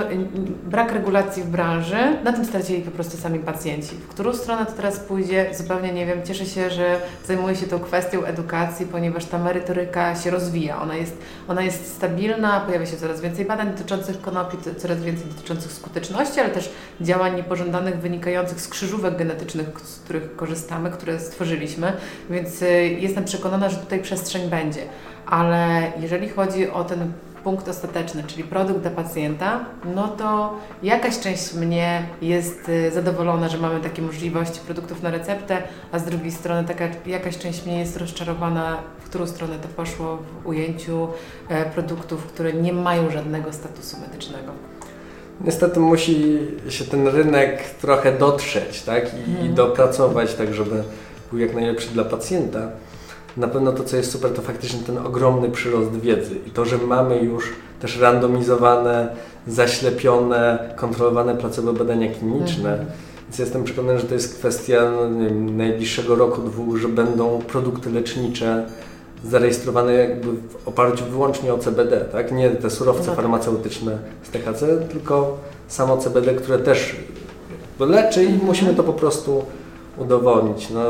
brak 0.63 0.91
regulacji 0.91 1.43
w 1.43 1.47
branży, 1.47 1.97
na 2.23 2.33
tym 2.33 2.45
stracili 2.45 2.81
po 2.81 2.91
prostu 2.91 3.17
sami 3.17 3.39
pacjenci. 3.39 3.95
W 3.95 4.07
którą 4.07 4.33
stronę 4.33 4.65
to 4.65 4.71
teraz 4.71 4.99
pójdzie, 4.99 5.49
zupełnie 5.53 5.93
nie 5.93 6.05
wiem. 6.05 6.23
Cieszę 6.23 6.45
się, 6.45 6.69
że 6.69 6.99
zajmuję 7.25 7.55
się 7.55 7.67
tą 7.67 7.79
kwestią 7.79 8.23
edukacji, 8.23 8.85
ponieważ 8.85 9.25
ta 9.25 9.37
merytoryka 9.37 10.15
się 10.15 10.29
rozwija. 10.29 10.81
Ona 10.81 10.95
jest, 10.95 11.17
ona 11.47 11.61
jest 11.61 11.95
stabilna, 11.95 12.59
pojawia 12.59 12.85
się 12.85 12.97
coraz 12.97 13.21
więcej 13.21 13.45
badań 13.45 13.71
dotyczących 13.71 14.21
konopi, 14.21 14.57
coraz 14.77 15.03
więcej 15.03 15.25
dotyczących 15.27 15.71
skuteczności, 15.71 16.39
ale 16.39 16.49
też 16.49 16.71
działań 17.01 17.35
niepożądanych 17.35 17.99
wynikających 17.99 18.61
z 18.61 18.67
krzyżówek 18.67 19.17
genetycznych, 19.17 19.67
z 19.83 19.99
których 19.99 20.35
korzystamy, 20.35 20.91
które 20.91 21.19
stworzyliśmy, 21.19 21.93
więc 22.29 22.61
y, 22.61 22.97
jestem 22.99 23.23
przekonana, 23.23 23.69
że 23.69 23.77
tutaj 23.77 23.99
przestrzeń 23.99 24.49
będzie. 24.49 24.81
Ale 25.25 25.91
jeżeli 25.99 26.29
chodzi 26.29 26.69
o 26.69 26.83
ten 26.83 27.11
punkt 27.43 27.67
ostateczny, 27.67 28.23
czyli 28.27 28.43
produkt 28.43 28.79
dla 28.79 28.91
pacjenta, 28.91 29.65
no 29.95 30.07
to 30.07 30.53
jakaś 30.83 31.19
część 31.19 31.53
mnie 31.53 32.03
jest 32.21 32.69
y, 32.69 32.91
zadowolona, 32.91 33.49
że 33.49 33.57
mamy 33.57 33.79
takie 33.79 34.01
możliwości 34.01 34.59
produktów 34.59 35.03
na 35.03 35.11
receptę, 35.11 35.63
a 35.91 35.99
z 35.99 36.03
drugiej 36.03 36.31
strony 36.31 36.67
taka 36.67 36.87
jakaś 37.05 37.37
część 37.37 37.65
mnie 37.65 37.79
jest 37.79 37.97
rozczarowana, 37.97 38.77
w 38.99 39.05
którą 39.09 39.27
stronę 39.27 39.55
to 39.61 39.67
poszło 39.67 40.17
w 40.17 40.47
ujęciu 40.47 41.07
e, 41.49 41.65
produktów, 41.65 42.25
które 42.25 42.53
nie 42.53 42.73
mają 42.73 43.11
żadnego 43.11 43.53
statusu 43.53 43.97
medycznego. 44.01 44.51
Niestety 45.45 45.79
musi 45.79 46.37
się 46.69 46.85
ten 46.85 47.07
rynek 47.07 47.63
trochę 47.81 48.17
dotrzeć 48.17 48.81
tak? 48.81 49.13
I, 49.13 49.17
i 49.17 49.31
Mhm. 49.31 49.53
dopracować 49.55 50.33
tak, 50.35 50.53
żeby 50.53 50.83
był 51.31 51.39
jak 51.39 51.53
najlepszy 51.53 51.89
dla 51.89 52.03
pacjenta. 52.03 52.59
Na 53.37 53.47
pewno 53.47 53.71
to, 53.71 53.83
co 53.83 53.97
jest 53.97 54.11
super, 54.11 54.31
to 54.31 54.41
faktycznie 54.41 54.79
ten 54.79 54.97
ogromny 54.97 55.49
przyrost 55.49 55.91
wiedzy 55.91 56.35
i 56.47 56.49
to, 56.51 56.65
że 56.65 56.77
mamy 56.77 57.17
już 57.19 57.49
też 57.79 57.99
randomizowane, 57.99 59.15
zaślepione, 59.47 60.73
kontrolowane 60.75 61.35
placebo 61.37 61.73
badania 61.73 62.11
kliniczne. 62.13 62.71
Mhm. 62.71 62.89
Więc 63.27 63.39
jestem 63.39 63.63
przekonany, 63.63 63.99
że 63.99 64.05
to 64.07 64.13
jest 64.13 64.35
kwestia 64.39 64.91
no, 64.91 65.19
wiem, 65.25 65.57
najbliższego 65.57 66.15
roku, 66.15 66.41
dwóch, 66.41 66.77
że 66.77 66.87
będą 66.87 67.39
produkty 67.47 67.89
lecznicze 67.89 68.65
zarejestrowane 69.25 69.93
jakby 69.93 70.27
w 70.33 70.67
oparciu 70.67 71.05
wyłącznie 71.05 71.53
o 71.53 71.57
CBD, 71.57 72.05
tak? 72.11 72.31
Nie 72.31 72.49
te 72.49 72.69
surowce 72.69 73.01
No 73.01 73.07
tak. 73.07 73.15
farmaceutyczne 73.15 73.97
z 74.23 74.29
THC, 74.29 74.77
tylko 74.91 75.37
samo 75.67 75.97
CBD, 75.97 76.33
które 76.33 76.59
też 76.59 76.95
leczy 77.79 78.23
i 78.23 78.27
Mhm. 78.27 78.45
musimy 78.45 78.73
to 78.75 78.83
po 78.83 78.93
prostu 78.93 79.43
udowodnić. 79.97 80.69
No, 80.69 80.81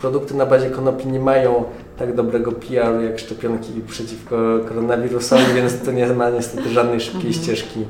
produkty 0.00 0.34
na 0.34 0.46
bazie 0.46 0.70
konopi 0.70 1.08
nie 1.08 1.20
mają 1.20 1.64
tak 1.98 2.14
dobrego 2.14 2.52
PR 2.52 3.02
jak 3.04 3.18
szczepionki 3.18 3.72
przeciwko 3.88 4.36
koronawirusowi, 4.68 5.44
więc 5.56 5.80
to 5.84 5.92
nie 5.92 6.06
ma 6.06 6.30
niestety 6.30 6.68
żadnej 6.68 7.00
szybkiej 7.00 7.30
Mhm. 7.30 7.44
ścieżki. 7.44 7.84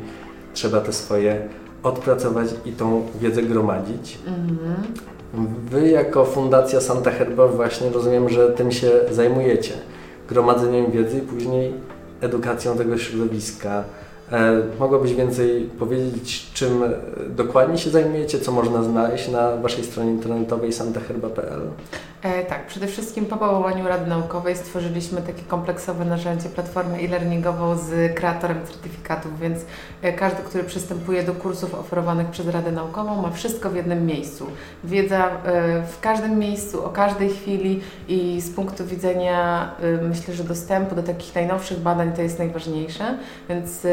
Trzeba 0.54 0.80
te 0.80 0.92
swoje 0.92 1.49
odpracować 1.82 2.49
i 2.66 2.73
tą 2.73 3.02
wiedzę 3.21 3.42
gromadzić. 3.42 4.18
Mhm. 4.26 4.76
Wy 5.71 5.88
jako 5.88 6.25
Fundacja 6.25 6.80
Santa 6.80 7.11
Herba 7.11 7.49
właśnie 7.49 7.90
rozumiem, 7.90 8.28
że 8.28 8.49
tym 8.50 8.73
się 8.73 8.90
zajmujecie. 9.11 9.73
Gromadzeniem 10.28 10.90
wiedzy 10.90 11.18
i 11.18 11.21
później 11.21 11.73
edukacją 12.21 12.76
tego 12.76 12.99
środowiska. 12.99 13.85
E, 14.32 14.62
mogłabyś 14.80 15.14
więcej 15.14 15.70
powiedzieć, 15.78 16.50
czym 16.54 16.82
e, 16.82 16.88
dokładnie 17.28 17.78
się 17.78 17.90
zajmujecie, 17.90 18.38
co 18.38 18.52
można 18.52 18.82
znaleźć 18.82 19.28
na 19.28 19.56
Waszej 19.56 19.84
stronie 19.84 20.10
internetowej 20.10 20.72
santaherba.pl? 20.72 21.60
E, 22.22 22.44
tak, 22.44 22.66
przede 22.66 22.86
wszystkim 22.86 23.26
po 23.26 23.36
powołaniu 23.36 23.88
Rady 23.88 24.10
Naukowej 24.10 24.56
stworzyliśmy 24.56 25.22
takie 25.22 25.42
kompleksowe 25.42 26.04
narzędzie, 26.04 26.48
platformę 26.48 26.98
e-learningową 26.98 27.76
z 27.78 28.14
kreatorem 28.14 28.66
certyfikatów, 28.66 29.40
więc 29.40 29.58
e, 30.02 30.12
każdy, 30.12 30.42
który 30.42 30.64
przystępuje 30.64 31.22
do 31.22 31.34
kursów 31.34 31.74
oferowanych 31.74 32.26
przez 32.26 32.48
Radę 32.48 32.72
Naukową 32.72 33.22
ma 33.22 33.30
wszystko 33.30 33.70
w 33.70 33.76
jednym 33.76 34.06
miejscu. 34.06 34.46
Wiedza 34.84 35.30
w 35.92 36.00
każdym 36.00 36.38
miejscu, 36.38 36.84
o 36.84 36.88
każdej 36.88 37.30
chwili 37.30 37.80
i 38.08 38.40
z 38.40 38.50
punktu 38.50 38.84
widzenia 38.84 39.70
myślę, 40.02 40.34
że 40.34 40.44
dostępu 40.44 40.94
do 40.94 41.02
takich 41.02 41.34
najnowszych 41.34 41.78
badań 41.78 42.12
to 42.12 42.22
jest 42.22 42.38
najważniejsze, 42.38 43.18
więc 43.48 43.86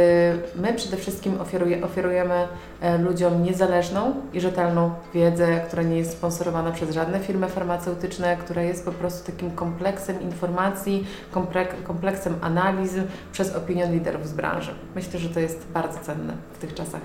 my 0.55 0.73
przede 0.73 0.97
wszystkim 0.97 1.41
oferuje, 1.41 1.83
oferujemy 1.85 2.47
e, 2.81 2.97
ludziom 2.97 3.43
niezależną 3.43 4.13
i 4.33 4.41
rzetelną 4.41 4.91
wiedzę, 5.13 5.61
która 5.67 5.83
nie 5.83 5.97
jest 5.97 6.11
sponsorowana 6.11 6.71
przez 6.71 6.91
żadne 6.91 7.19
firmy 7.19 7.47
farmaceutyczne, 7.47 8.37
która 8.37 8.61
jest 8.61 8.85
po 8.85 8.91
prostu 8.91 9.31
takim 9.31 9.51
kompleksem 9.51 10.21
informacji, 10.21 11.07
komplek- 11.33 11.83
kompleksem 11.83 12.35
analiz 12.41 12.93
przez 13.31 13.55
opinion 13.55 13.91
liderów 13.91 14.27
z 14.27 14.33
branży. 14.33 14.71
Myślę, 14.95 15.19
że 15.19 15.29
to 15.29 15.39
jest 15.39 15.65
bardzo 15.73 15.99
cenne 15.99 16.33
w 16.53 16.57
tych 16.57 16.73
czasach. 16.73 17.01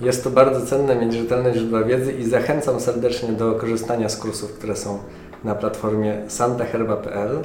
Jest 0.00 0.24
to 0.24 0.30
bardzo 0.30 0.66
cenne 0.66 0.96
mieć 0.96 1.14
rzetelne 1.14 1.54
źródła 1.54 1.82
wiedzy 1.82 2.12
i 2.12 2.24
zachęcam 2.24 2.80
serdecznie 2.80 3.28
do 3.32 3.52
korzystania 3.54 4.08
z 4.08 4.16
kursów, 4.16 4.52
które 4.52 4.76
są 4.76 4.98
na 5.44 5.54
platformie 5.54 6.22
santaherba.pl. 6.28 7.38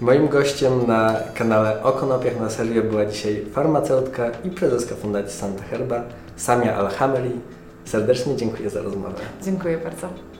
Moim 0.00 0.28
gościem 0.28 0.86
na 0.86 1.16
kanale 1.34 1.82
O 1.82 1.92
Konopiach 1.92 2.40
na 2.40 2.50
serio 2.50 2.82
była 2.82 3.06
dzisiaj 3.06 3.44
farmaceutka 3.52 4.30
i 4.44 4.50
prezeska 4.50 4.94
Fundacji 4.94 5.38
Santa 5.38 5.64
Herba, 5.64 6.02
Samia 6.36 6.76
Alhameli. 6.76 7.30
Serdecznie 7.84 8.36
dziękuję 8.36 8.70
za 8.70 8.82
rozmowę. 8.82 9.20
Dziękuję 9.42 9.78
bardzo. 9.78 10.33